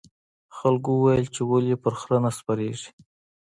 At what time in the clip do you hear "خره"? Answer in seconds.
1.97-2.17